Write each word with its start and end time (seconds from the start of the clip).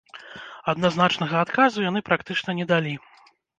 Адназначнага 0.73 1.35
адказу 1.47 1.85
яны 1.89 1.99
практычна 2.09 2.59
не 2.63 2.69
далі. 2.75 2.99